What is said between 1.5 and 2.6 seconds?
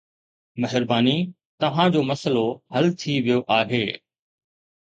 توهان جو مسئلو